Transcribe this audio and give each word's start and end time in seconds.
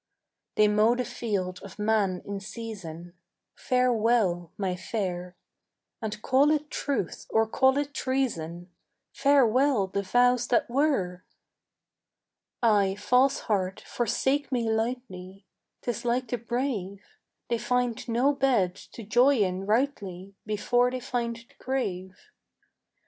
"They 0.55 0.67
mow 0.67 0.95
the 0.95 1.05
field 1.05 1.59
of 1.61 1.77
man 1.77 2.23
in 2.25 2.39
season: 2.39 3.13
Farewell, 3.53 4.51
my 4.57 4.75
fair, 4.75 5.35
And, 6.01 6.19
call 6.23 6.49
it 6.49 6.71
truth 6.71 7.27
or 7.29 7.45
call 7.47 7.77
it 7.77 7.93
treason, 7.93 8.71
Farewell 9.13 9.85
the 9.85 10.01
vows 10.01 10.47
that 10.47 10.67
were." 10.67 11.23
"Ay, 12.63 12.95
false 12.95 13.41
heart, 13.41 13.81
forsake 13.85 14.51
me 14.51 14.67
lightly: 14.71 15.45
'Tis 15.83 16.03
like 16.03 16.29
the 16.29 16.39
brave. 16.39 17.05
They 17.49 17.59
find 17.59 18.09
no 18.09 18.33
bed 18.33 18.73
to 18.73 19.03
joy 19.03 19.35
in 19.37 19.67
rightly 19.67 20.33
Before 20.47 20.89
they 20.89 20.99
find 20.99 21.35
the 21.35 21.63
grave. 21.63 22.19